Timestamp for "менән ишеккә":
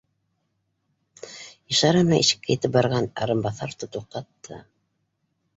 2.07-2.53